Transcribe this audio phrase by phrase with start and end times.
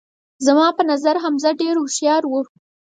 [0.45, 2.41] زما په نظر حمزه ډیر هوښیار وو